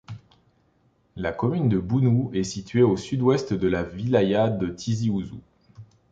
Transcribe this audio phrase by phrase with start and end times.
[1.15, 5.39] La commune de Bounouh est située au sud-ouest de la wilaya de Tizi Ouzou.